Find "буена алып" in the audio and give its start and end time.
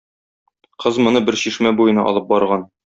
1.83-2.31